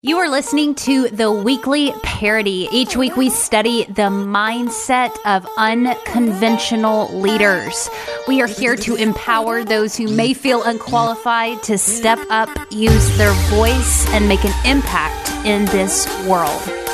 You 0.00 0.18
are 0.18 0.30
listening 0.30 0.76
to 0.76 1.08
the 1.08 1.32
weekly 1.32 1.90
Parady. 1.90 2.68
Each 2.70 2.96
week 2.96 3.16
we 3.16 3.30
study 3.30 3.82
the 3.82 4.02
mindset 4.02 5.10
of 5.26 5.44
unconventional 5.56 7.12
leaders. 7.18 7.90
We 8.28 8.40
are 8.40 8.46
here 8.46 8.76
to 8.76 8.94
empower 8.94 9.64
those 9.64 9.96
who 9.96 10.06
may 10.06 10.34
feel 10.34 10.62
unqualified 10.62 11.64
to 11.64 11.78
step 11.78 12.20
up, 12.30 12.48
use 12.70 13.18
their 13.18 13.32
voice, 13.50 14.08
and 14.10 14.28
make 14.28 14.44
an 14.44 14.54
impact 14.64 15.30
in 15.44 15.64
this 15.64 16.06
world. 16.28 16.87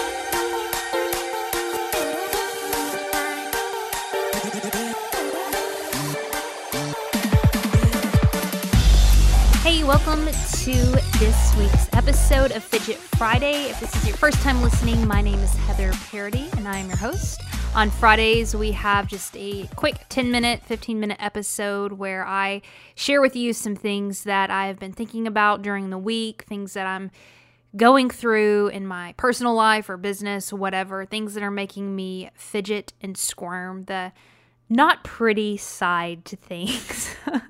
Welcome 9.87 10.25
to 10.25 10.73
this 11.19 11.55
week's 11.59 11.93
episode 11.93 12.53
of 12.53 12.65
Fidget 12.65 12.97
Friday. 12.97 13.65
If 13.65 13.81
this 13.81 13.95
is 13.95 14.09
your 14.09 14.17
first 14.17 14.41
time 14.41 14.63
listening, 14.63 15.07
my 15.07 15.21
name 15.21 15.39
is 15.41 15.55
Heather 15.57 15.91
Parady 15.91 16.51
and 16.57 16.67
I 16.67 16.79
am 16.79 16.89
your 16.89 16.97
host. 16.97 17.43
On 17.75 17.91
Fridays, 17.91 18.57
we 18.57 18.73
have 18.73 19.07
just 19.07 19.37
a 19.37 19.67
quick 19.77 19.97
10 20.09 20.31
minute, 20.31 20.63
15 20.63 20.99
minute 20.99 21.19
episode 21.21 21.93
where 21.93 22.27
I 22.27 22.63
share 22.95 23.21
with 23.21 23.37
you 23.37 23.53
some 23.53 23.77
things 23.77 24.25
that 24.25 24.51
I 24.51 24.69
have 24.69 24.79
been 24.79 24.95
thinking 24.95 25.27
about 25.27 25.61
during 25.61 25.91
the 25.91 25.99
week, 25.99 26.45
things 26.45 26.73
that 26.73 26.87
I'm 26.87 27.11
going 27.77 28.09
through 28.09 28.69
in 28.69 28.87
my 28.87 29.13
personal 29.19 29.55
life 29.55 29.91
or 29.91 29.99
business, 29.99 30.51
whatever, 30.51 31.05
things 31.05 31.35
that 31.35 31.43
are 31.43 31.51
making 31.51 31.95
me 31.95 32.31
fidget 32.35 32.95
and 33.03 33.19
squirm. 33.19 33.83
The 33.83 34.13
not 34.71 35.05
pretty 35.05 35.59
side 35.59 36.25
to 36.25 36.37
things. 36.37 37.15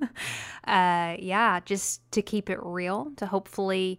uh, 0.67 1.17
yeah, 1.19 1.61
just 1.65 2.01
to 2.13 2.23
keep 2.23 2.51
it 2.51 2.59
real, 2.63 3.13
to 3.17 3.27
hopefully 3.27 3.99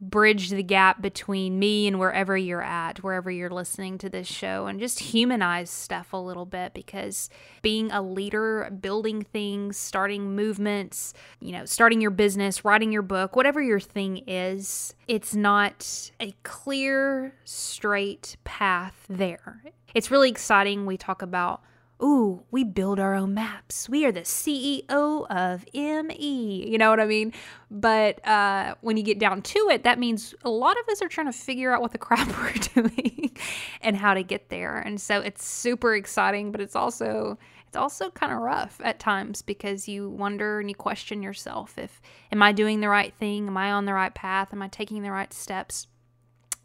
bridge 0.00 0.48
the 0.48 0.62
gap 0.62 1.02
between 1.02 1.58
me 1.58 1.86
and 1.86 1.98
wherever 1.98 2.34
you're 2.36 2.62
at, 2.62 3.02
wherever 3.02 3.30
you're 3.30 3.50
listening 3.50 3.98
to 3.98 4.08
this 4.08 4.26
show, 4.26 4.66
and 4.66 4.80
just 4.80 4.98
humanize 4.98 5.68
stuff 5.68 6.12
a 6.12 6.16
little 6.16 6.46
bit 6.46 6.72
because 6.72 7.28
being 7.60 7.92
a 7.92 8.00
leader, 8.00 8.70
building 8.80 9.22
things, 9.22 9.76
starting 9.76 10.34
movements, 10.34 11.12
you 11.38 11.52
know, 11.52 11.66
starting 11.66 12.00
your 12.00 12.10
business, 12.10 12.64
writing 12.64 12.90
your 12.90 13.02
book, 13.02 13.36
whatever 13.36 13.60
your 13.60 13.80
thing 13.80 14.24
is, 14.26 14.94
it's 15.06 15.34
not 15.34 16.10
a 16.18 16.34
clear, 16.44 17.34
straight 17.44 18.38
path 18.44 19.04
there. 19.08 19.62
It's 19.94 20.10
really 20.10 20.30
exciting. 20.30 20.86
We 20.86 20.96
talk 20.96 21.20
about 21.20 21.62
ooh, 22.02 22.42
we 22.50 22.64
build 22.64 22.98
our 22.98 23.14
own 23.14 23.34
maps. 23.34 23.88
We 23.88 24.04
are 24.04 24.12
the 24.12 24.20
CEO 24.20 25.26
of 25.28 25.64
ME. 25.74 26.68
You 26.68 26.78
know 26.78 26.90
what 26.90 27.00
I 27.00 27.06
mean? 27.06 27.32
But 27.70 28.26
uh, 28.26 28.74
when 28.80 28.96
you 28.96 29.02
get 29.02 29.18
down 29.18 29.42
to 29.42 29.68
it, 29.70 29.84
that 29.84 29.98
means 29.98 30.34
a 30.42 30.50
lot 30.50 30.76
of 30.78 30.88
us 30.88 31.02
are 31.02 31.08
trying 31.08 31.26
to 31.26 31.32
figure 31.32 31.72
out 31.72 31.80
what 31.80 31.92
the 31.92 31.98
crap 32.06 32.28
we're 32.28 32.52
doing 32.82 33.36
and 33.80 33.96
how 33.96 34.14
to 34.14 34.22
get 34.22 34.48
there. 34.48 34.78
And 34.78 35.00
so 35.00 35.20
it's 35.20 35.44
super 35.44 35.94
exciting, 35.94 36.52
but 36.52 36.60
it's 36.60 36.76
also 36.76 37.38
it's 37.66 37.76
also 37.76 38.10
kind 38.10 38.32
of 38.32 38.40
rough 38.40 38.80
at 38.82 38.98
times 38.98 39.42
because 39.42 39.86
you 39.88 40.10
wonder 40.10 40.58
and 40.58 40.68
you 40.68 40.74
question 40.74 41.22
yourself 41.22 41.78
if 41.78 42.02
am 42.32 42.42
I 42.42 42.50
doing 42.50 42.80
the 42.80 42.88
right 42.88 43.14
thing? 43.14 43.46
Am 43.46 43.56
I 43.56 43.70
on 43.70 43.84
the 43.84 43.94
right 43.94 44.12
path? 44.12 44.52
Am 44.52 44.60
I 44.60 44.66
taking 44.66 45.02
the 45.02 45.12
right 45.12 45.32
steps? 45.32 45.86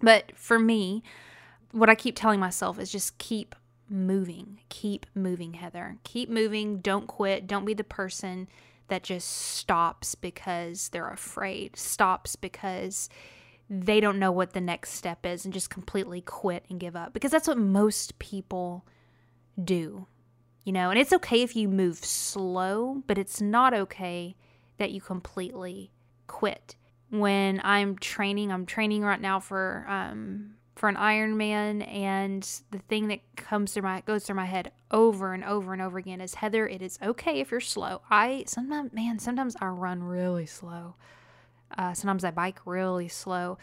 But 0.01 0.31
for 0.35 0.57
me, 0.57 1.03
what 1.71 1.91
I 1.91 1.95
keep 1.95 2.15
telling 2.15 2.39
myself 2.39 2.79
is 2.79 2.91
just 2.91 3.19
keep 3.19 3.53
moving. 3.89 4.59
Keep 4.69 5.05
moving, 5.13 5.53
Heather. 5.53 5.97
Keep 6.03 6.29
moving. 6.29 6.79
Don't 6.79 7.07
quit. 7.07 7.47
Don't 7.47 7.65
be 7.65 7.73
the 7.73 7.83
person 7.83 8.47
that 8.87 9.03
just 9.03 9.27
stops 9.27 10.15
because 10.15 10.89
they're 10.89 11.09
afraid, 11.09 11.75
stops 11.75 12.35
because 12.35 13.09
they 13.69 13.99
don't 13.99 14.19
know 14.19 14.31
what 14.31 14.53
the 14.53 14.61
next 14.61 14.91
step 14.91 15.25
is 15.25 15.43
and 15.43 15.53
just 15.53 15.69
completely 15.69 16.21
quit 16.21 16.65
and 16.69 16.79
give 16.79 16.95
up. 16.95 17.13
Because 17.13 17.31
that's 17.31 17.47
what 17.47 17.57
most 17.57 18.19
people 18.19 18.85
do. 19.61 20.07
You 20.63 20.73
know, 20.73 20.89
and 20.89 20.99
it's 20.99 21.13
okay 21.13 21.41
if 21.41 21.55
you 21.55 21.67
move 21.67 21.97
slow, 21.97 23.03
but 23.07 23.17
it's 23.17 23.39
not 23.39 23.73
okay 23.73 24.35
that 24.77 24.91
you 24.91 24.99
completely 25.01 25.91
quit. 26.27 26.75
When 27.11 27.61
I'm 27.63 27.97
training, 27.97 28.51
I'm 28.51 28.65
training 28.65 29.03
right 29.03 29.21
now 29.21 29.39
for 29.39 29.85
um, 29.87 30.55
for 30.75 30.89
an 30.89 30.95
Ironman, 30.95 31.87
and 31.87 32.43
the 32.71 32.79
thing 32.79 33.07
that 33.07 33.19
comes 33.37 33.73
through 33.73 33.83
my 33.83 34.01
goes 34.01 34.25
through 34.25 34.35
my 34.35 34.45
head 34.45 34.71
over 34.91 35.33
and 35.33 35.43
over 35.43 35.71
and 35.71 35.81
over 35.81 35.97
again 35.97 36.19
is 36.19 36.35
Heather. 36.35 36.67
It 36.67 36.81
is 36.81 36.99
okay 37.01 37.39
if 37.39 37.51
you're 37.51 37.61
slow. 37.61 38.01
I 38.09 38.43
sometimes, 38.47 38.91
man, 38.93 39.19
sometimes 39.19 39.55
I 39.61 39.67
run 39.67 40.03
really 40.03 40.45
slow. 40.45 40.95
Uh, 41.77 41.93
sometimes 41.93 42.23
I 42.23 42.31
bike 42.31 42.59
really 42.65 43.07
slow, 43.07 43.57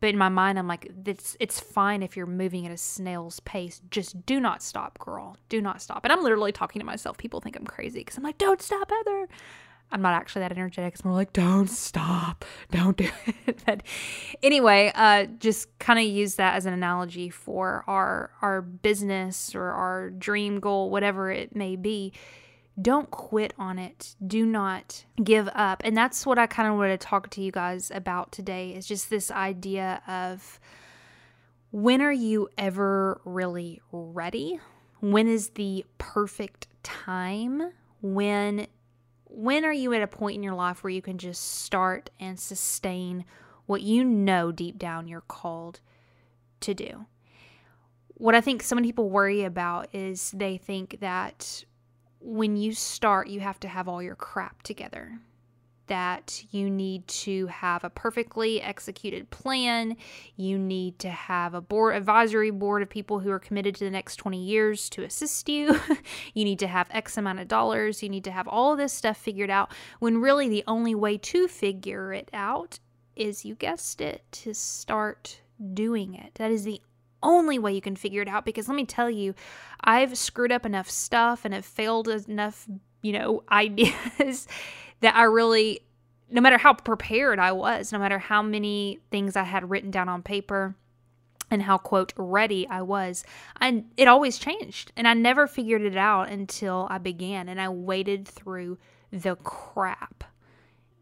but 0.00 0.10
in 0.10 0.18
my 0.18 0.28
mind, 0.28 0.58
I'm 0.58 0.66
like, 0.66 0.90
it's 1.06 1.36
it's 1.38 1.60
fine 1.60 2.02
if 2.02 2.16
you're 2.16 2.26
moving 2.26 2.66
at 2.66 2.72
a 2.72 2.76
snail's 2.76 3.40
pace. 3.40 3.80
Just 3.90 4.26
do 4.26 4.40
not 4.40 4.62
stop, 4.62 4.98
girl. 4.98 5.36
Do 5.48 5.62
not 5.62 5.80
stop. 5.80 6.04
And 6.04 6.12
I'm 6.12 6.22
literally 6.22 6.52
talking 6.52 6.80
to 6.80 6.86
myself. 6.86 7.16
People 7.16 7.40
think 7.40 7.56
I'm 7.56 7.64
crazy 7.64 8.00
because 8.00 8.16
I'm 8.16 8.24
like, 8.24 8.38
don't 8.38 8.60
stop, 8.60 8.90
Heather. 8.90 9.28
I'm 9.92 10.02
not 10.02 10.14
actually 10.14 10.40
that 10.40 10.52
energetic. 10.52 10.94
It's 10.94 11.04
more 11.04 11.14
like, 11.14 11.32
don't 11.32 11.68
stop, 11.68 12.44
don't 12.70 12.96
do 12.96 13.08
it. 13.46 13.62
but 13.64 13.82
anyway, 14.42 14.90
uh, 14.94 15.26
just 15.38 15.78
kind 15.78 15.98
of 15.98 16.04
use 16.04 16.34
that 16.36 16.54
as 16.56 16.66
an 16.66 16.72
analogy 16.72 17.30
for 17.30 17.84
our 17.86 18.30
our 18.42 18.62
business 18.62 19.54
or 19.54 19.64
our 19.64 20.10
dream 20.10 20.60
goal, 20.60 20.90
whatever 20.90 21.30
it 21.30 21.54
may 21.54 21.76
be. 21.76 22.12
Don't 22.80 23.10
quit 23.10 23.54
on 23.58 23.78
it. 23.78 24.16
Do 24.26 24.44
not 24.44 25.06
give 25.22 25.48
up. 25.54 25.80
And 25.82 25.96
that's 25.96 26.26
what 26.26 26.38
I 26.38 26.46
kind 26.46 26.68
of 26.68 26.76
wanted 26.76 27.00
to 27.00 27.06
talk 27.06 27.30
to 27.30 27.40
you 27.40 27.50
guys 27.50 27.90
about 27.94 28.32
today. 28.32 28.74
Is 28.74 28.86
just 28.86 29.08
this 29.08 29.30
idea 29.30 30.02
of 30.06 30.60
when 31.70 32.02
are 32.02 32.12
you 32.12 32.48
ever 32.58 33.20
really 33.24 33.80
ready? 33.92 34.60
When 35.00 35.26
is 35.26 35.50
the 35.50 35.86
perfect 35.96 36.66
time? 36.82 37.72
When 38.02 38.66
when 39.36 39.66
are 39.66 39.72
you 39.72 39.92
at 39.92 40.00
a 40.00 40.06
point 40.06 40.34
in 40.34 40.42
your 40.42 40.54
life 40.54 40.82
where 40.82 40.90
you 40.90 41.02
can 41.02 41.18
just 41.18 41.60
start 41.62 42.08
and 42.18 42.40
sustain 42.40 43.26
what 43.66 43.82
you 43.82 44.02
know 44.02 44.50
deep 44.50 44.78
down 44.78 45.06
you're 45.06 45.20
called 45.20 45.80
to 46.60 46.72
do? 46.72 47.04
What 48.14 48.34
I 48.34 48.40
think 48.40 48.62
so 48.62 48.74
many 48.74 48.88
people 48.88 49.10
worry 49.10 49.44
about 49.44 49.94
is 49.94 50.30
they 50.30 50.56
think 50.56 51.00
that 51.00 51.64
when 52.18 52.56
you 52.56 52.72
start, 52.72 53.28
you 53.28 53.40
have 53.40 53.60
to 53.60 53.68
have 53.68 53.88
all 53.88 54.02
your 54.02 54.14
crap 54.14 54.62
together 54.62 55.18
that 55.86 56.44
you 56.50 56.68
need 56.68 57.06
to 57.08 57.46
have 57.46 57.84
a 57.84 57.90
perfectly 57.90 58.60
executed 58.60 59.30
plan. 59.30 59.96
You 60.36 60.58
need 60.58 60.98
to 61.00 61.10
have 61.10 61.54
a 61.54 61.60
board 61.60 61.96
advisory 61.96 62.50
board 62.50 62.82
of 62.82 62.88
people 62.88 63.20
who 63.20 63.30
are 63.30 63.38
committed 63.38 63.74
to 63.76 63.84
the 63.84 63.90
next 63.90 64.16
20 64.16 64.42
years 64.42 64.88
to 64.90 65.02
assist 65.02 65.48
you. 65.48 65.80
you 66.34 66.44
need 66.44 66.58
to 66.60 66.66
have 66.66 66.88
X 66.90 67.16
amount 67.16 67.40
of 67.40 67.48
dollars. 67.48 68.02
You 68.02 68.08
need 68.08 68.24
to 68.24 68.30
have 68.30 68.48
all 68.48 68.72
of 68.72 68.78
this 68.78 68.92
stuff 68.92 69.16
figured 69.16 69.50
out 69.50 69.70
when 69.98 70.20
really 70.20 70.48
the 70.48 70.64
only 70.66 70.94
way 70.94 71.18
to 71.18 71.48
figure 71.48 72.12
it 72.12 72.30
out 72.32 72.78
is 73.14 73.44
you 73.44 73.54
guessed 73.54 74.00
it 74.00 74.22
to 74.30 74.54
start 74.54 75.40
doing 75.72 76.14
it. 76.14 76.34
That 76.34 76.50
is 76.50 76.64
the 76.64 76.80
only 77.22 77.58
way 77.58 77.72
you 77.72 77.80
can 77.80 77.96
figure 77.96 78.22
it 78.22 78.28
out 78.28 78.44
because 78.44 78.68
let 78.68 78.76
me 78.76 78.84
tell 78.84 79.10
you, 79.10 79.34
I've 79.82 80.16
screwed 80.16 80.52
up 80.52 80.66
enough 80.66 80.90
stuff 80.90 81.44
and 81.44 81.54
have 81.54 81.64
failed 81.64 82.08
enough, 82.08 82.68
you 83.02 83.12
know, 83.12 83.42
ideas 83.50 84.46
that 85.00 85.16
I 85.16 85.24
really, 85.24 85.80
no 86.30 86.40
matter 86.40 86.58
how 86.58 86.74
prepared 86.74 87.38
I 87.38 87.52
was, 87.52 87.92
no 87.92 87.98
matter 87.98 88.18
how 88.18 88.42
many 88.42 89.00
things 89.10 89.36
I 89.36 89.44
had 89.44 89.70
written 89.70 89.90
down 89.90 90.08
on 90.08 90.22
paper, 90.22 90.76
and 91.50 91.62
how 91.62 91.78
quote 91.78 92.12
ready 92.16 92.66
I 92.68 92.82
was. 92.82 93.24
I 93.60 93.84
it 93.96 94.08
always 94.08 94.38
changed 94.38 94.92
and 94.96 95.06
I 95.06 95.14
never 95.14 95.46
figured 95.46 95.82
it 95.82 95.96
out 95.96 96.28
until 96.28 96.86
I 96.90 96.98
began 96.98 97.48
and 97.48 97.60
I 97.60 97.68
waded 97.68 98.26
through 98.26 98.78
the 99.10 99.36
crap. 99.36 100.24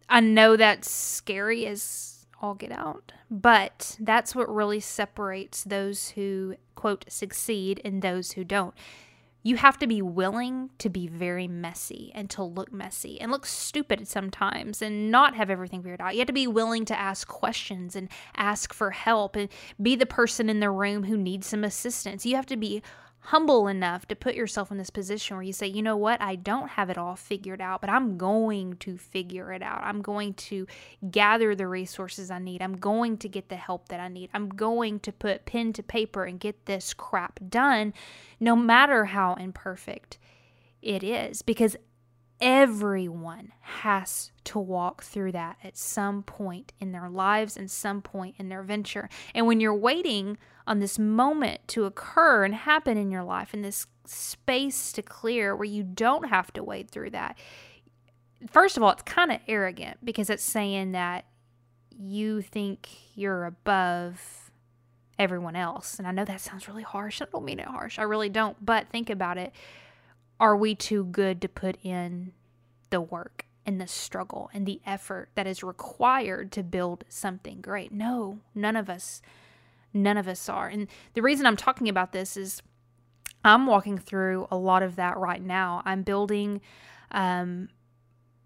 I 0.08 0.20
know 0.20 0.56
that's 0.56 0.90
scary 0.90 1.66
as 1.66 2.26
all 2.42 2.54
get 2.54 2.72
out, 2.72 3.12
but 3.30 3.96
that's 4.00 4.34
what 4.34 4.54
really 4.54 4.80
separates 4.80 5.64
those 5.64 6.10
who 6.10 6.56
quote 6.74 7.06
succeed 7.08 7.80
and 7.84 8.02
those 8.02 8.32
who 8.32 8.44
don't 8.44 8.74
you 9.44 9.56
have 9.56 9.78
to 9.78 9.86
be 9.86 10.00
willing 10.00 10.70
to 10.78 10.88
be 10.88 11.06
very 11.06 11.46
messy 11.46 12.10
and 12.14 12.30
to 12.30 12.42
look 12.42 12.72
messy 12.72 13.20
and 13.20 13.30
look 13.30 13.44
stupid 13.44 14.08
sometimes 14.08 14.80
and 14.80 15.10
not 15.10 15.36
have 15.36 15.50
everything 15.50 15.82
figured 15.82 16.00
out. 16.00 16.14
You 16.14 16.20
have 16.20 16.26
to 16.28 16.32
be 16.32 16.46
willing 16.46 16.86
to 16.86 16.98
ask 16.98 17.28
questions 17.28 17.94
and 17.94 18.08
ask 18.36 18.72
for 18.72 18.90
help 18.90 19.36
and 19.36 19.50
be 19.80 19.96
the 19.96 20.06
person 20.06 20.48
in 20.48 20.60
the 20.60 20.70
room 20.70 21.04
who 21.04 21.18
needs 21.18 21.46
some 21.46 21.62
assistance. 21.62 22.24
You 22.24 22.36
have 22.36 22.46
to 22.46 22.56
be 22.56 22.82
humble 23.26 23.68
enough 23.68 24.06
to 24.06 24.14
put 24.14 24.34
yourself 24.34 24.70
in 24.70 24.76
this 24.76 24.90
position 24.90 25.34
where 25.34 25.42
you 25.42 25.52
say, 25.52 25.66
you 25.66 25.82
know 25.82 25.96
what, 25.96 26.20
I 26.20 26.36
don't 26.36 26.68
have 26.68 26.90
it 26.90 26.98
all 26.98 27.16
figured 27.16 27.60
out, 27.60 27.80
but 27.80 27.88
I'm 27.88 28.18
going 28.18 28.76
to 28.78 28.98
figure 28.98 29.50
it 29.52 29.62
out. 29.62 29.80
I'm 29.82 30.02
going 30.02 30.34
to 30.34 30.66
gather 31.10 31.54
the 31.54 31.66
resources 31.66 32.30
I 32.30 32.38
need. 32.38 32.60
I'm 32.60 32.76
going 32.76 33.16
to 33.18 33.28
get 33.28 33.48
the 33.48 33.56
help 33.56 33.88
that 33.88 33.98
I 33.98 34.08
need. 34.08 34.28
I'm 34.34 34.50
going 34.50 35.00
to 35.00 35.12
put 35.12 35.46
pen 35.46 35.72
to 35.72 35.82
paper 35.82 36.24
and 36.24 36.38
get 36.38 36.66
this 36.66 36.92
crap 36.92 37.40
done, 37.48 37.94
no 38.40 38.54
matter 38.54 39.06
how 39.06 39.34
imperfect 39.34 40.18
it 40.82 41.02
is. 41.02 41.40
Because 41.40 41.76
Everyone 42.46 43.52
has 43.60 44.30
to 44.44 44.58
walk 44.58 45.02
through 45.02 45.32
that 45.32 45.56
at 45.64 45.78
some 45.78 46.22
point 46.22 46.74
in 46.78 46.92
their 46.92 47.08
lives 47.08 47.56
and 47.56 47.70
some 47.70 48.02
point 48.02 48.34
in 48.38 48.50
their 48.50 48.62
venture. 48.62 49.08
And 49.34 49.46
when 49.46 49.60
you're 49.60 49.74
waiting 49.74 50.36
on 50.66 50.78
this 50.78 50.98
moment 50.98 51.66
to 51.68 51.86
occur 51.86 52.44
and 52.44 52.54
happen 52.54 52.98
in 52.98 53.10
your 53.10 53.24
life, 53.24 53.54
and 53.54 53.64
this 53.64 53.86
space 54.04 54.92
to 54.92 55.00
clear 55.00 55.56
where 55.56 55.64
you 55.64 55.82
don't 55.82 56.28
have 56.28 56.52
to 56.52 56.62
wade 56.62 56.90
through 56.90 57.10
that, 57.10 57.38
first 58.50 58.76
of 58.76 58.82
all, 58.82 58.90
it's 58.90 59.02
kind 59.02 59.32
of 59.32 59.40
arrogant 59.48 60.04
because 60.04 60.28
it's 60.28 60.44
saying 60.44 60.92
that 60.92 61.24
you 61.98 62.42
think 62.42 62.90
you're 63.14 63.46
above 63.46 64.50
everyone 65.18 65.56
else. 65.56 65.98
And 65.98 66.06
I 66.06 66.10
know 66.10 66.24
that 66.26 66.40
sounds 66.40 66.68
really 66.68 66.82
harsh. 66.82 67.22
I 67.22 67.26
don't 67.32 67.44
mean 67.44 67.60
it 67.60 67.66
harsh. 67.66 67.98
I 67.98 68.02
really 68.02 68.28
don't. 68.28 68.62
But 68.64 68.90
think 68.90 69.08
about 69.08 69.38
it. 69.38 69.52
Are 70.44 70.54
we 70.54 70.74
too 70.74 71.04
good 71.04 71.40
to 71.40 71.48
put 71.48 71.78
in 71.82 72.34
the 72.90 73.00
work 73.00 73.46
and 73.64 73.80
the 73.80 73.86
struggle 73.86 74.50
and 74.52 74.66
the 74.66 74.82
effort 74.84 75.30
that 75.36 75.46
is 75.46 75.64
required 75.64 76.52
to 76.52 76.62
build 76.62 77.04
something 77.08 77.62
great? 77.62 77.92
No, 77.92 78.40
none 78.54 78.76
of 78.76 78.90
us 78.90 79.22
none 79.94 80.18
of 80.18 80.28
us 80.28 80.46
are. 80.50 80.68
And 80.68 80.88
the 81.14 81.22
reason 81.22 81.46
I'm 81.46 81.56
talking 81.56 81.88
about 81.88 82.12
this 82.12 82.36
is 82.36 82.60
I'm 83.42 83.64
walking 83.66 83.96
through 83.96 84.46
a 84.50 84.56
lot 84.58 84.82
of 84.82 84.96
that 84.96 85.16
right 85.16 85.40
now. 85.40 85.80
I'm 85.86 86.02
building 86.02 86.60
um, 87.10 87.70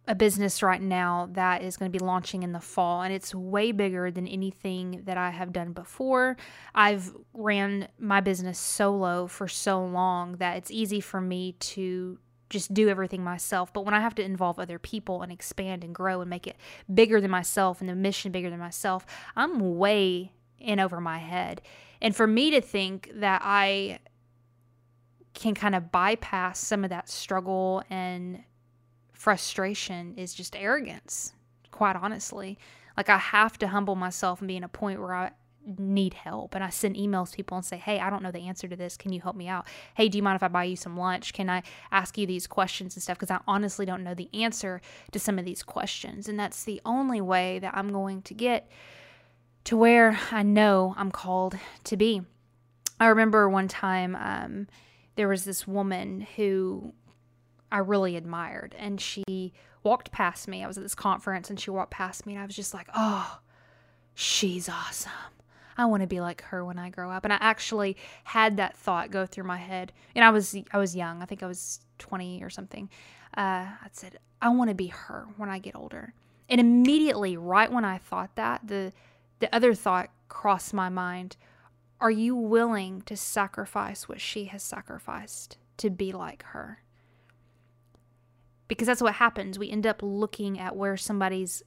a 0.09 0.15
business 0.15 0.63
right 0.63 0.81
now 0.81 1.29
that 1.33 1.63
is 1.63 1.77
going 1.77 1.93
to 1.93 1.97
be 1.97 2.03
launching 2.03 2.43
in 2.43 2.53
the 2.53 2.61
fall 2.61 3.03
and 3.03 3.13
it's 3.13 3.35
way 3.35 3.73
bigger 3.73 4.11
than 4.11 4.27
anything 4.27 5.03
that 5.05 5.19
I 5.19 5.29
have 5.29 5.53
done 5.53 5.73
before. 5.73 6.39
I've 6.75 7.15
ran 7.35 7.89
my 7.99 8.23
business 8.23 8.59
solo 8.59 9.27
for 9.27 9.47
so 9.47 9.85
long 9.85 10.37
that 10.39 10.57
it's 10.57 10.71
easy 10.71 11.01
for 11.01 11.21
me 11.21 11.53
to 11.61 12.19
just 12.49 12.73
do 12.73 12.89
everything 12.89 13.23
myself. 13.23 13.71
But 13.71 13.85
when 13.85 13.93
I 13.93 14.01
have 14.01 14.15
to 14.15 14.23
involve 14.23 14.59
other 14.59 14.79
people 14.79 15.21
and 15.21 15.31
expand 15.31 15.85
and 15.85 15.95
grow 15.95 16.23
and 16.23 16.31
make 16.31 16.47
it 16.47 16.57
bigger 16.93 17.21
than 17.21 17.31
myself 17.31 17.83
and 17.83 17.89
the 17.91 17.95
mission 17.95 18.33
bigger 18.33 18.49
than 18.49 18.59
myself, 18.59 19.05
I'm 19.37 19.77
way 19.77 20.33
in 20.59 20.81
over 20.81 21.03
my 21.03 21.19
head. 21.19 21.61
And 22.01 22.17
for 22.17 22.27
me 22.27 22.51
to 22.53 22.63
think 22.63 23.11
that 23.17 23.43
I 23.45 23.99
can 25.35 25.55
kind 25.55 25.75
of 25.75 25.93
bypass 25.93 26.59
some 26.59 26.83
of 26.83 26.91
that 26.91 27.11
struggle 27.11 27.83
and 27.91 28.43
frustration 29.19 30.15
is 30.17 30.33
just 30.33 30.57
arrogance, 30.57 31.35
quite 31.73 31.97
honestly. 31.97 32.57
Like 32.97 33.11
I 33.11 33.19
have 33.19 33.59
to 33.59 33.69
humble 33.69 33.97
myself 33.97 34.41
and 34.41 34.49
be 34.49 34.57
in 34.57 34.65
a 34.65 34.69
point 34.69 35.01
where 35.01 35.13
I 35.13 35.33
need 35.77 36.15
help 36.15 36.55
and 36.55 36.65
I 36.65 36.71
send 36.71 36.97
emails 36.97 37.31
to 37.31 37.37
people 37.37 37.57
and 37.57 37.67
say, 37.67 37.77
"Hey, 37.77 37.99
I 37.99 38.11
don't 38.11 38.23
know 38.23 38.31
the 38.31 38.47
answer 38.47 38.69
to 38.69 38.77
this. 38.77 38.97
Can 38.97 39.13
you 39.13 39.21
help 39.21 39.37
me 39.37 39.49
out? 39.49 39.67
Hey, 39.95 40.09
do 40.09 40.17
you 40.17 40.23
mind 40.23 40.37
if 40.37 40.43
I 40.43 40.49
buy 40.49 40.65
you 40.65 40.77
some 40.77 40.97
lunch? 40.97 41.35
Can 41.35 41.51
I 41.51 41.63
ask 41.91 42.17
you 42.17 42.27
these 42.27 42.47
questions 42.47 42.95
and 42.95 43.03
stuff 43.03 43.19
because 43.19 43.31
I 43.31 43.41
honestly 43.47 43.85
don't 43.85 44.05
know 44.05 44.15
the 44.15 44.31
answer 44.33 44.81
to 45.11 45.19
some 45.19 45.39
of 45.39 45.45
these 45.45 45.65
questions." 45.65 46.29
And 46.29 46.39
that's 46.39 46.63
the 46.63 46.81
only 46.87 47.21
way 47.21 47.59
that 47.59 47.77
I'm 47.77 47.93
going 47.93 48.23
to 48.23 48.35
get 48.35 48.71
to 49.65 49.77
where 49.77 50.19
I 50.31 50.45
know 50.45 50.95
I'm 50.97 51.11
called 51.11 51.59
to 51.85 51.97
be. 51.97 52.23
I 53.01 53.09
remember 53.09 53.49
one 53.49 53.69
time 53.69 54.17
um, 54.17 54.69
there 55.17 55.29
was 55.29 55.45
this 55.45 55.67
woman 55.67 56.27
who 56.37 56.95
I 57.71 57.79
really 57.79 58.17
admired. 58.17 58.75
And 58.79 59.01
she 59.01 59.53
walked 59.83 60.11
past 60.11 60.49
me. 60.49 60.63
I 60.63 60.67
was 60.67 60.77
at 60.77 60.83
this 60.83 60.95
conference 60.95 61.51
and 61.51 61.59
she 61.59 61.71
walked 61.71 61.91
past 61.91 62.27
me 62.27 62.35
and 62.35 62.43
I 62.43 62.47
was 62.47 62.57
just 62.57 62.75
like, 62.75 62.89
oh, 62.95 63.39
she's 64.15 64.69
awesome. 64.69 65.13
I 65.77 65.85
want 65.85 66.03
to 66.03 66.09
be 66.09 66.21
like 66.21 66.43
her 66.43 66.65
when 66.65 66.79
I 66.79 66.91
grow 66.91 67.11
up. 67.11 67.25
And 67.25 67.33
I 67.33 67.39
actually 67.41 67.97
had 68.25 68.57
that 68.57 68.77
thought 68.77 69.13
go 69.13 69.27
through 69.27 69.45
my 69.45 69.59
head. 69.59 69.93
And 70.15 70.25
I 70.25 70.31
was 70.31 70.57
I 70.73 70.79
was 70.79 70.97
young. 70.97 71.23
I 71.23 71.25
think 71.25 71.43
I 71.43 71.47
was 71.47 71.81
20 71.99 72.43
or 72.43 72.51
something. 72.51 72.91
Uh, 73.37 73.67
I 73.81 73.89
said, 73.93 74.19
I 74.43 74.49
want 74.49 74.71
to 74.71 74.75
be 74.75 74.89
her 74.89 75.27
when 75.37 75.49
I 75.49 75.61
get 75.61 75.77
older. 75.77 76.15
And 76.49 76.61
immediately, 76.61 77.37
right 77.37 77.71
when 77.71 77.85
I 77.85 77.99
thought 77.99 78.35
that, 78.35 78.67
the 78.67 78.93
the 79.39 79.55
other 79.55 79.75
thought 79.75 80.11
crossed 80.29 80.75
my 80.75 80.89
mind. 80.89 81.37
Are 82.01 82.11
you 82.11 82.35
willing 82.35 83.03
to 83.03 83.17
sacrifice 83.17 84.09
what 84.09 84.21
she 84.21 84.45
has 84.47 84.63
sacrificed 84.63 85.59
to 85.79 85.91
be 85.91 86.13
like 86.13 86.43
her? 86.45 86.83
Because 88.69 88.87
that's 88.87 89.03
what 89.03 89.15
happens. 89.15 89.59
We 89.59 89.71
end 89.71 89.87
up 89.87 90.01
looking 90.03 90.59
at 90.59 90.77
where 90.77 90.97
somebody's 90.97 91.63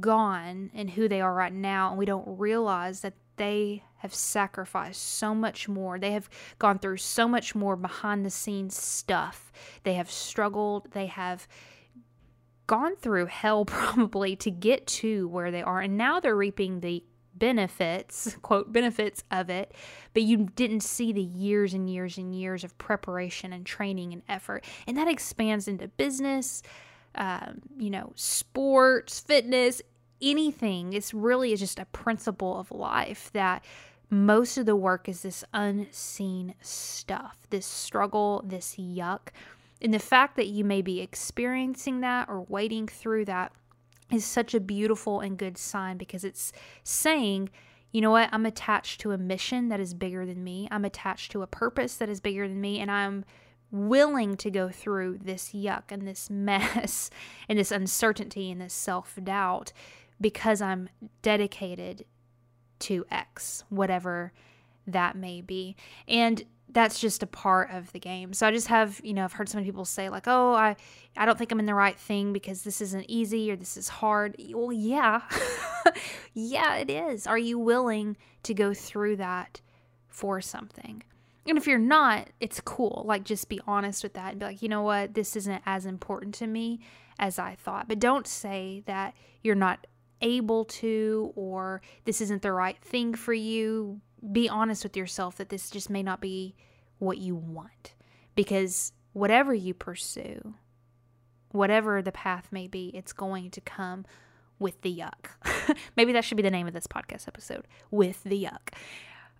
gone 0.00 0.70
and 0.74 0.90
who 0.90 1.08
they 1.08 1.20
are 1.20 1.34
right 1.34 1.52
now, 1.52 1.90
and 1.90 1.98
we 1.98 2.06
don't 2.06 2.38
realize 2.38 3.00
that 3.00 3.14
they 3.36 3.82
have 3.98 4.14
sacrificed 4.14 5.02
so 5.02 5.34
much 5.34 5.68
more. 5.68 5.98
They 5.98 6.12
have 6.12 6.28
gone 6.58 6.78
through 6.78 6.98
so 6.98 7.26
much 7.26 7.54
more 7.54 7.76
behind 7.76 8.24
the 8.24 8.30
scenes 8.30 8.76
stuff. 8.76 9.52
They 9.84 9.94
have 9.94 10.10
struggled. 10.10 10.90
They 10.92 11.06
have 11.06 11.48
gone 12.66 12.96
through 12.96 13.26
hell 13.26 13.64
probably 13.66 14.36
to 14.36 14.50
get 14.50 14.86
to 14.86 15.28
where 15.28 15.50
they 15.50 15.62
are. 15.62 15.80
And 15.80 15.96
now 15.96 16.20
they're 16.20 16.36
reaping 16.36 16.80
the 16.80 17.02
benefits, 17.42 18.36
quote, 18.42 18.72
benefits 18.72 19.24
of 19.32 19.50
it, 19.50 19.74
but 20.14 20.22
you 20.22 20.48
didn't 20.54 20.84
see 20.84 21.12
the 21.12 21.20
years 21.20 21.74
and 21.74 21.90
years 21.90 22.16
and 22.16 22.36
years 22.36 22.62
of 22.62 22.78
preparation 22.78 23.52
and 23.52 23.66
training 23.66 24.12
and 24.12 24.22
effort. 24.28 24.64
And 24.86 24.96
that 24.96 25.08
expands 25.08 25.66
into 25.66 25.88
business, 25.88 26.62
um, 27.16 27.60
you 27.76 27.90
know, 27.90 28.12
sports, 28.14 29.18
fitness, 29.18 29.82
anything. 30.22 30.92
It's 30.92 31.12
really 31.12 31.56
just 31.56 31.80
a 31.80 31.84
principle 31.86 32.60
of 32.60 32.70
life 32.70 33.28
that 33.32 33.64
most 34.08 34.56
of 34.56 34.64
the 34.64 34.76
work 34.76 35.08
is 35.08 35.22
this 35.22 35.42
unseen 35.52 36.54
stuff, 36.60 37.48
this 37.50 37.66
struggle, 37.66 38.44
this 38.46 38.76
yuck. 38.76 39.30
And 39.80 39.92
the 39.92 39.98
fact 39.98 40.36
that 40.36 40.46
you 40.46 40.64
may 40.64 40.80
be 40.80 41.00
experiencing 41.00 42.02
that 42.02 42.28
or 42.28 42.42
wading 42.42 42.86
through 42.86 43.24
that 43.24 43.50
is 44.12 44.24
such 44.24 44.54
a 44.54 44.60
beautiful 44.60 45.20
and 45.20 45.38
good 45.38 45.58
sign 45.58 45.96
because 45.96 46.24
it's 46.24 46.52
saying, 46.84 47.50
you 47.90 48.00
know 48.00 48.10
what, 48.10 48.30
I'm 48.32 48.46
attached 48.46 49.00
to 49.02 49.12
a 49.12 49.18
mission 49.18 49.68
that 49.68 49.80
is 49.80 49.94
bigger 49.94 50.24
than 50.24 50.42
me. 50.42 50.68
I'm 50.70 50.84
attached 50.84 51.32
to 51.32 51.42
a 51.42 51.46
purpose 51.46 51.96
that 51.96 52.08
is 52.08 52.20
bigger 52.20 52.48
than 52.48 52.60
me, 52.60 52.80
and 52.80 52.90
I'm 52.90 53.24
willing 53.70 54.36
to 54.36 54.50
go 54.50 54.68
through 54.68 55.18
this 55.18 55.50
yuck 55.52 55.84
and 55.90 56.06
this 56.06 56.30
mess 56.30 57.10
and 57.48 57.58
this 57.58 57.72
uncertainty 57.72 58.50
and 58.50 58.60
this 58.60 58.74
self 58.74 59.18
doubt 59.22 59.72
because 60.20 60.62
I'm 60.62 60.88
dedicated 61.20 62.04
to 62.80 63.04
X, 63.10 63.64
whatever 63.68 64.32
that 64.86 65.16
may 65.16 65.40
be. 65.40 65.76
And 66.08 66.44
that's 66.72 66.98
just 66.98 67.22
a 67.22 67.26
part 67.26 67.70
of 67.70 67.92
the 67.92 67.98
game. 68.00 68.32
So 68.32 68.46
I 68.46 68.50
just 68.50 68.68
have, 68.68 69.00
you 69.04 69.12
know, 69.12 69.24
I've 69.24 69.32
heard 69.32 69.48
so 69.48 69.56
many 69.58 69.66
people 69.66 69.84
say 69.84 70.08
like, 70.08 70.24
"Oh, 70.26 70.54
I 70.54 70.76
I 71.16 71.26
don't 71.26 71.38
think 71.38 71.52
I'm 71.52 71.60
in 71.60 71.66
the 71.66 71.74
right 71.74 71.98
thing 71.98 72.32
because 72.32 72.62
this 72.62 72.80
isn't 72.80 73.06
easy 73.08 73.50
or 73.50 73.56
this 73.56 73.76
is 73.76 73.88
hard." 73.88 74.36
Well, 74.52 74.72
yeah. 74.72 75.22
yeah, 76.34 76.76
it 76.76 76.90
is. 76.90 77.26
Are 77.26 77.38
you 77.38 77.58
willing 77.58 78.16
to 78.44 78.54
go 78.54 78.74
through 78.74 79.16
that 79.16 79.60
for 80.08 80.40
something? 80.40 81.02
And 81.46 81.58
if 81.58 81.66
you're 81.66 81.78
not, 81.78 82.28
it's 82.40 82.60
cool. 82.60 83.02
Like 83.06 83.24
just 83.24 83.48
be 83.48 83.60
honest 83.66 84.02
with 84.02 84.14
that 84.14 84.30
and 84.30 84.40
be 84.40 84.46
like, 84.46 84.62
"You 84.62 84.68
know 84.68 84.82
what? 84.82 85.14
This 85.14 85.36
isn't 85.36 85.62
as 85.66 85.86
important 85.86 86.34
to 86.36 86.46
me 86.46 86.80
as 87.18 87.38
I 87.38 87.56
thought." 87.56 87.88
But 87.88 87.98
don't 87.98 88.26
say 88.26 88.82
that 88.86 89.14
you're 89.42 89.54
not 89.54 89.86
able 90.22 90.64
to 90.64 91.32
or 91.34 91.82
this 92.04 92.20
isn't 92.20 92.42
the 92.42 92.52
right 92.52 92.78
thing 92.80 93.12
for 93.12 93.34
you 93.34 94.00
be 94.30 94.48
honest 94.48 94.84
with 94.84 94.96
yourself 94.96 95.36
that 95.36 95.48
this 95.48 95.70
just 95.70 95.90
may 95.90 96.02
not 96.02 96.20
be 96.20 96.54
what 96.98 97.18
you 97.18 97.34
want. 97.34 97.94
Because 98.34 98.92
whatever 99.12 99.52
you 99.52 99.74
pursue, 99.74 100.54
whatever 101.50 102.00
the 102.02 102.12
path 102.12 102.48
may 102.50 102.66
be, 102.66 102.90
it's 102.94 103.12
going 103.12 103.50
to 103.50 103.60
come 103.60 104.06
with 104.58 104.80
the 104.82 104.96
yuck. 104.96 105.76
Maybe 105.96 106.12
that 106.12 106.24
should 106.24 106.36
be 106.36 106.42
the 106.42 106.50
name 106.50 106.66
of 106.66 106.72
this 106.72 106.86
podcast 106.86 107.28
episode 107.28 107.66
with 107.90 108.22
the 108.22 108.44
yuck. 108.44 108.74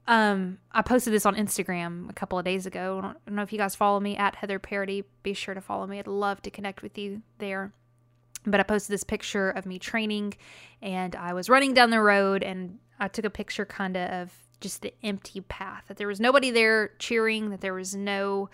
Um, 0.08 0.58
I 0.72 0.82
posted 0.82 1.12
this 1.12 1.24
on 1.24 1.36
Instagram 1.36 2.10
a 2.10 2.12
couple 2.12 2.38
of 2.38 2.44
days 2.44 2.66
ago. 2.66 2.98
I 2.98 3.00
don't, 3.02 3.16
I 3.16 3.20
don't 3.26 3.36
know 3.36 3.42
if 3.42 3.52
you 3.52 3.58
guys 3.58 3.76
follow 3.76 4.00
me 4.00 4.16
at 4.16 4.34
Heather 4.34 4.58
Parady. 4.58 5.04
Be 5.22 5.32
sure 5.32 5.54
to 5.54 5.60
follow 5.60 5.86
me. 5.86 6.00
I'd 6.00 6.08
love 6.08 6.42
to 6.42 6.50
connect 6.50 6.82
with 6.82 6.98
you 6.98 7.22
there. 7.38 7.72
But 8.44 8.58
I 8.58 8.64
posted 8.64 8.92
this 8.92 9.04
picture 9.04 9.50
of 9.50 9.64
me 9.64 9.78
training 9.78 10.34
and 10.82 11.14
I 11.14 11.32
was 11.32 11.48
running 11.48 11.74
down 11.74 11.90
the 11.90 12.00
road 12.00 12.42
and 12.42 12.78
I 12.98 13.06
took 13.06 13.24
a 13.24 13.30
picture 13.30 13.64
kind 13.64 13.96
of 13.96 14.10
of 14.10 14.32
just 14.62 14.80
the 14.80 14.94
empty 15.02 15.42
path, 15.42 15.84
that 15.88 15.98
there 15.98 16.08
was 16.08 16.20
nobody 16.20 16.50
there 16.50 16.92
cheering, 16.98 17.50
that 17.50 17.60
there 17.60 17.74
was 17.74 17.94
no 17.94 18.48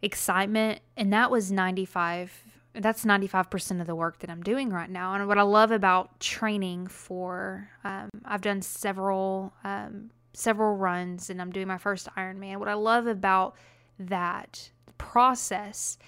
excitement. 0.00 0.80
And 0.96 1.12
that 1.12 1.30
was 1.30 1.52
95 1.52 2.42
that's 2.74 3.04
95% 3.04 3.80
of 3.80 3.86
the 3.86 3.94
work 3.94 4.20
that 4.20 4.30
I'm 4.30 4.42
doing 4.42 4.70
right 4.70 4.88
now. 4.88 5.14
And 5.14 5.28
what 5.28 5.38
I 5.38 5.42
love 5.42 5.70
about 5.70 6.18
training 6.20 6.86
for, 6.86 7.68
um, 7.84 8.08
I've 8.24 8.40
done 8.40 8.62
several, 8.62 9.52
um, 9.62 10.10
several 10.32 10.76
runs 10.76 11.28
and 11.28 11.40
I'm 11.40 11.50
doing 11.50 11.68
my 11.68 11.78
first 11.78 12.08
Ironman. 12.16 12.56
What 12.56 12.68
I 12.68 12.74
love 12.74 13.06
about 13.06 13.56
that 13.98 14.70
process 14.96 15.98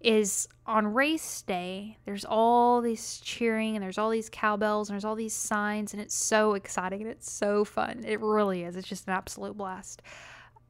is 0.00 0.48
on 0.66 0.94
race 0.94 1.42
day, 1.42 1.98
there's 2.04 2.24
all 2.24 2.80
this 2.80 3.20
cheering 3.20 3.76
and 3.76 3.82
there's 3.82 3.98
all 3.98 4.10
these 4.10 4.30
cowbells 4.30 4.88
and 4.88 4.94
there's 4.94 5.04
all 5.04 5.14
these 5.14 5.34
signs, 5.34 5.92
and 5.92 6.00
it's 6.00 6.14
so 6.14 6.54
exciting 6.54 7.02
and 7.02 7.10
it's 7.10 7.30
so 7.30 7.64
fun. 7.64 8.04
It 8.06 8.20
really 8.20 8.62
is. 8.62 8.76
It's 8.76 8.88
just 8.88 9.06
an 9.06 9.12
absolute 9.12 9.56
blast. 9.56 10.02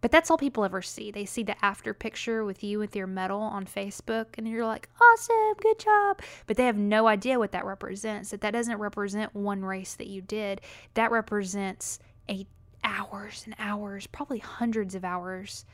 But 0.00 0.10
that's 0.10 0.30
all 0.30 0.38
people 0.38 0.64
ever 0.64 0.80
see. 0.80 1.10
They 1.10 1.26
see 1.26 1.42
the 1.42 1.62
after 1.64 1.92
picture 1.92 2.44
with 2.44 2.64
you 2.64 2.78
with 2.78 2.96
your 2.96 3.06
medal 3.06 3.40
on 3.40 3.66
Facebook, 3.66 4.26
and 4.38 4.49
you're 4.49 4.64
like, 4.64 4.88
awesome, 5.00 5.54
good 5.60 5.78
job. 5.78 6.20
But 6.46 6.56
they 6.56 6.64
have 6.64 6.78
no 6.78 7.06
idea 7.06 7.38
what 7.38 7.52
that 7.52 7.66
represents. 7.66 8.30
That 8.30 8.40
that 8.40 8.52
doesn't 8.52 8.78
represent 8.78 9.34
one 9.34 9.62
race 9.62 9.94
that 9.94 10.06
you 10.06 10.22
did. 10.22 10.62
That 10.94 11.10
represents 11.10 11.99
a 12.30 12.46
hours 12.82 13.42
and 13.44 13.54
hours, 13.58 14.06
probably 14.06 14.38
hundreds 14.38 14.94
of 14.94 15.04
hours 15.04 15.66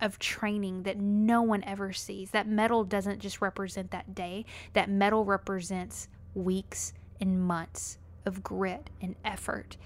of 0.00 0.18
training 0.18 0.82
that 0.82 0.98
no 0.98 1.42
one 1.42 1.64
ever 1.64 1.92
sees. 1.92 2.30
That 2.30 2.48
medal 2.48 2.84
doesn't 2.84 3.20
just 3.20 3.40
represent 3.40 3.90
that 3.92 4.14
day. 4.14 4.44
That 4.72 4.90
medal 4.90 5.24
represents 5.24 6.08
weeks 6.34 6.92
and 7.20 7.40
months 7.42 7.98
of 8.26 8.42
grit 8.42 8.90
and 9.00 9.14
effort 9.24 9.76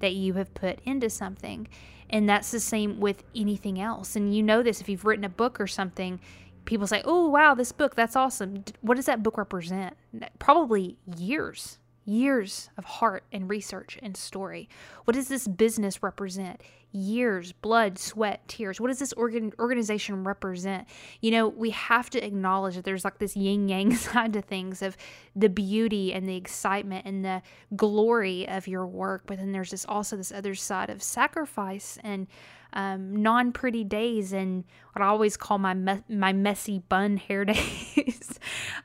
that 0.00 0.14
you 0.14 0.34
have 0.34 0.54
put 0.54 0.78
into 0.84 1.10
something. 1.10 1.68
And 2.10 2.28
that's 2.28 2.50
the 2.50 2.60
same 2.60 3.00
with 3.00 3.22
anything 3.34 3.80
else. 3.80 4.16
And 4.16 4.34
you 4.34 4.42
know 4.42 4.62
this 4.62 4.80
if 4.80 4.88
you've 4.88 5.04
written 5.04 5.24
a 5.24 5.28
book 5.28 5.60
or 5.60 5.66
something, 5.66 6.20
people 6.64 6.86
say, 6.86 7.02
oh, 7.04 7.28
wow, 7.28 7.54
this 7.54 7.72
book, 7.72 7.94
that's 7.94 8.16
awesome. 8.16 8.64
What 8.80 8.96
does 8.96 9.06
that 9.06 9.22
book 9.22 9.38
represent? 9.38 9.96
Probably 10.38 10.96
years, 11.16 11.78
years 12.08 12.70
of 12.78 12.84
heart 12.84 13.22
and 13.30 13.50
research 13.50 13.98
and 14.02 14.16
story. 14.16 14.68
What 15.04 15.14
does 15.14 15.28
this 15.28 15.46
business 15.46 16.02
represent? 16.02 16.62
Years, 16.90 17.52
blood, 17.52 17.98
sweat, 17.98 18.48
tears. 18.48 18.80
What 18.80 18.88
does 18.88 18.98
this 18.98 19.12
organ- 19.12 19.52
organization 19.58 20.24
represent? 20.24 20.88
You 21.20 21.30
know, 21.32 21.48
we 21.48 21.68
have 21.70 22.08
to 22.10 22.24
acknowledge 22.24 22.76
that 22.76 22.84
there's 22.84 23.04
like 23.04 23.18
this 23.18 23.36
yin 23.36 23.68
yang 23.68 23.94
side 23.94 24.32
to 24.32 24.40
things 24.40 24.80
of 24.80 24.96
the 25.36 25.50
beauty 25.50 26.14
and 26.14 26.26
the 26.26 26.36
excitement 26.36 27.04
and 27.04 27.22
the 27.24 27.42
glory 27.76 28.48
of 28.48 28.66
your 28.66 28.86
work, 28.86 29.24
but 29.26 29.36
then 29.36 29.52
there's 29.52 29.70
this 29.70 29.84
also 29.86 30.16
this 30.16 30.32
other 30.32 30.54
side 30.54 30.88
of 30.88 31.02
sacrifice 31.02 31.98
and 32.02 32.26
um, 32.72 33.16
non 33.16 33.52
pretty 33.52 33.84
days 33.84 34.32
and 34.32 34.64
what 34.92 35.02
I 35.02 35.06
always 35.08 35.36
call 35.36 35.58
my 35.58 35.74
me- 35.74 36.04
my 36.08 36.32
messy 36.32 36.78
bun 36.78 37.18
hair 37.18 37.44
days. 37.46 38.38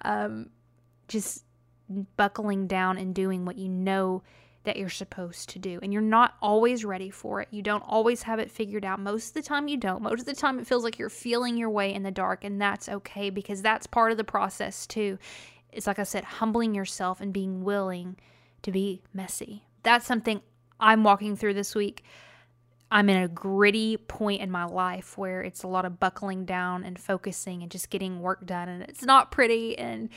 um, 0.03 0.49
just 1.07 1.45
buckling 2.17 2.67
down 2.67 2.97
and 2.97 3.15
doing 3.15 3.45
what 3.45 3.57
you 3.57 3.69
know 3.69 4.23
that 4.63 4.77
you're 4.77 4.89
supposed 4.89 5.49
to 5.49 5.59
do. 5.59 5.79
And 5.81 5.91
you're 5.91 6.01
not 6.01 6.35
always 6.41 6.85
ready 6.85 7.09
for 7.09 7.41
it. 7.41 7.49
You 7.51 7.61
don't 7.61 7.83
always 7.85 8.23
have 8.23 8.39
it 8.39 8.51
figured 8.51 8.85
out. 8.85 8.99
Most 8.99 9.29
of 9.29 9.33
the 9.33 9.41
time, 9.41 9.67
you 9.67 9.77
don't. 9.77 10.01
Most 10.01 10.21
of 10.21 10.25
the 10.25 10.35
time, 10.35 10.59
it 10.59 10.67
feels 10.67 10.83
like 10.83 10.97
you're 10.97 11.09
feeling 11.09 11.57
your 11.57 11.69
way 11.69 11.93
in 11.93 12.03
the 12.03 12.11
dark, 12.11 12.43
and 12.43 12.61
that's 12.61 12.87
okay 12.87 13.29
because 13.29 13.61
that's 13.61 13.87
part 13.87 14.11
of 14.11 14.17
the 14.17 14.23
process 14.23 14.87
too. 14.87 15.17
It's 15.71 15.87
like 15.87 15.99
I 15.99 16.03
said, 16.03 16.23
humbling 16.23 16.75
yourself 16.75 17.19
and 17.19 17.33
being 17.33 17.63
willing 17.63 18.15
to 18.61 18.71
be 18.71 19.01
messy. 19.13 19.65
That's 19.83 20.05
something 20.05 20.41
I'm 20.79 21.03
walking 21.03 21.35
through 21.35 21.55
this 21.55 21.75
week. 21.75 22.03
I'm 22.93 23.09
in 23.09 23.17
a 23.17 23.27
gritty 23.27 23.97
point 23.97 24.43
in 24.43 24.51
my 24.51 24.65
life 24.65 25.17
where 25.17 25.41
it's 25.41 25.63
a 25.63 25.67
lot 25.67 25.83
of 25.83 25.99
buckling 25.99 26.45
down 26.45 26.83
and 26.83 26.99
focusing 26.99 27.63
and 27.63 27.71
just 27.71 27.89
getting 27.89 28.21
work 28.21 28.45
done. 28.45 28.69
And 28.69 28.83
it's 28.83 29.01
not 29.01 29.31
pretty. 29.31 29.75
And 29.79 30.09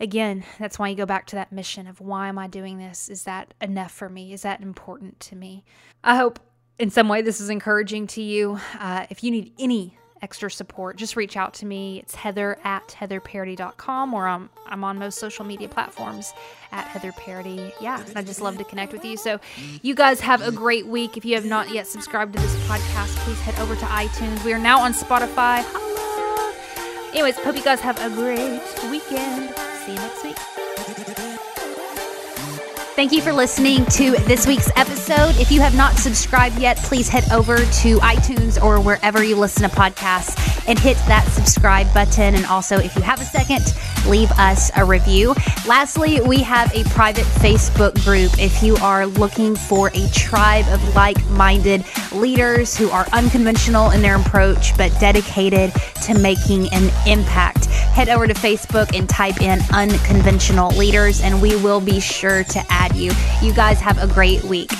again, 0.00 0.42
that's 0.58 0.76
why 0.76 0.88
you 0.88 0.96
go 0.96 1.06
back 1.06 1.26
to 1.26 1.36
that 1.36 1.52
mission 1.52 1.86
of 1.86 2.00
why 2.00 2.26
am 2.26 2.36
I 2.36 2.48
doing 2.48 2.78
this? 2.78 3.08
Is 3.08 3.22
that 3.22 3.54
enough 3.60 3.92
for 3.92 4.08
me? 4.08 4.32
Is 4.32 4.42
that 4.42 4.60
important 4.60 5.20
to 5.20 5.36
me? 5.36 5.62
I 6.02 6.16
hope 6.16 6.40
in 6.76 6.90
some 6.90 7.08
way 7.08 7.22
this 7.22 7.40
is 7.40 7.50
encouraging 7.50 8.08
to 8.08 8.22
you. 8.22 8.58
Uh, 8.80 9.06
if 9.10 9.22
you 9.22 9.30
need 9.30 9.52
any 9.56 9.96
extra 10.24 10.50
support, 10.50 10.96
just 10.96 11.16
reach 11.16 11.36
out 11.36 11.52
to 11.52 11.66
me. 11.66 12.00
It's 12.00 12.14
heather 12.14 12.58
at 12.64 12.88
heatherparady.com 12.88 14.14
or 14.14 14.26
I'm, 14.26 14.48
I'm 14.66 14.82
on 14.82 14.98
most 14.98 15.18
social 15.18 15.44
media 15.44 15.68
platforms 15.68 16.32
at 16.72 16.86
Heather 16.86 17.12
Parady. 17.12 17.72
Yeah, 17.78 18.02
I 18.16 18.22
just 18.22 18.40
love 18.40 18.56
to 18.56 18.64
connect 18.64 18.92
with 18.94 19.04
you. 19.04 19.18
So 19.18 19.38
you 19.82 19.94
guys 19.94 20.20
have 20.20 20.40
a 20.40 20.50
great 20.50 20.86
week. 20.86 21.18
If 21.18 21.26
you 21.26 21.34
have 21.34 21.44
not 21.44 21.70
yet 21.70 21.86
subscribed 21.86 22.32
to 22.32 22.40
this 22.40 22.56
podcast, 22.66 23.14
please 23.18 23.38
head 23.40 23.58
over 23.60 23.76
to 23.76 23.84
iTunes. 23.84 24.42
We 24.44 24.54
are 24.54 24.58
now 24.58 24.80
on 24.80 24.94
Spotify. 24.94 25.62
Holla! 25.62 26.54
Anyways, 27.12 27.36
hope 27.36 27.56
you 27.56 27.62
guys 27.62 27.80
have 27.80 28.00
a 28.00 28.08
great 28.08 28.62
weekend. 28.90 29.54
See 29.84 29.92
you 29.92 29.98
next 29.98 30.24
week. 30.24 31.33
Thank 32.94 33.10
you 33.10 33.22
for 33.22 33.32
listening 33.32 33.84
to 33.86 34.12
this 34.18 34.46
week's 34.46 34.70
episode. 34.76 35.34
If 35.40 35.50
you 35.50 35.60
have 35.60 35.74
not 35.74 35.96
subscribed 35.96 36.60
yet, 36.60 36.76
please 36.76 37.08
head 37.08 37.24
over 37.32 37.56
to 37.56 37.98
iTunes 37.98 38.62
or 38.62 38.80
wherever 38.80 39.24
you 39.24 39.34
listen 39.34 39.68
to 39.68 39.76
podcasts 39.76 40.38
and 40.68 40.78
hit 40.78 40.96
that 41.08 41.26
subscribe 41.26 41.92
button. 41.92 42.36
And 42.36 42.46
also, 42.46 42.78
if 42.78 42.94
you 42.94 43.02
have 43.02 43.20
a 43.20 43.24
second, 43.24 43.74
leave 44.06 44.30
us 44.38 44.70
a 44.76 44.84
review. 44.84 45.34
Lastly, 45.66 46.20
we 46.20 46.40
have 46.44 46.72
a 46.72 46.84
private 46.90 47.24
Facebook 47.24 48.00
group 48.04 48.30
if 48.38 48.62
you 48.62 48.76
are 48.76 49.06
looking 49.06 49.56
for 49.56 49.90
a 49.92 50.08
tribe 50.10 50.66
of 50.68 50.94
like 50.94 51.20
minded 51.30 51.84
leaders 52.12 52.76
who 52.76 52.90
are 52.90 53.08
unconventional 53.12 53.90
in 53.90 54.02
their 54.02 54.20
approach 54.20 54.76
but 54.76 54.92
dedicated 55.00 55.72
to 56.04 56.16
making 56.16 56.72
an 56.72 56.92
impact. 57.08 57.63
Head 57.92 58.08
over 58.08 58.26
to 58.26 58.34
Facebook 58.34 58.96
and 58.96 59.08
type 59.08 59.40
in 59.40 59.60
unconventional 59.72 60.70
leaders, 60.70 61.20
and 61.20 61.40
we 61.40 61.56
will 61.56 61.80
be 61.80 62.00
sure 62.00 62.44
to 62.44 62.64
add 62.68 62.96
you. 62.96 63.12
You 63.42 63.54
guys 63.54 63.80
have 63.80 64.02
a 64.02 64.06
great 64.06 64.42
week. 64.44 64.70